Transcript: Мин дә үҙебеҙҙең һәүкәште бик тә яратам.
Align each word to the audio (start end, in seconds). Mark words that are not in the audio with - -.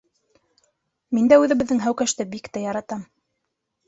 Мин 1.17 1.27
дә 1.31 1.37
үҙебеҙҙең 1.41 1.81
һәүкәште 1.83 2.27
бик 2.31 2.49
тә 2.57 2.65
яратам. 2.65 3.05